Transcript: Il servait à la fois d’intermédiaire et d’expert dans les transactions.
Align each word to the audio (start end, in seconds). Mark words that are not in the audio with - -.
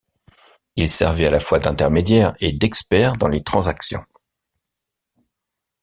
Il 0.77 0.89
servait 0.89 1.27
à 1.27 1.29
la 1.29 1.39
fois 1.39 1.59
d’intermédiaire 1.59 2.33
et 2.39 2.53
d’expert 2.53 3.15
dans 3.17 3.27
les 3.27 3.43
transactions. 3.43 4.03